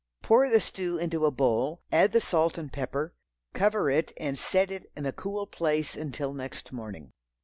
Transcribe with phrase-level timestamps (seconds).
[0.23, 3.13] Pour the stew into a bowl, add the salt and pepper,
[3.53, 7.11] cover it and set in a cool place until next morning.